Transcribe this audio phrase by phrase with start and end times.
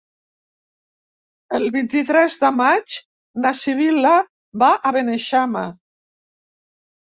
[1.57, 2.97] El vint-i-tres de maig
[3.45, 4.17] na Sibil·la
[4.65, 5.67] va a Beneixama.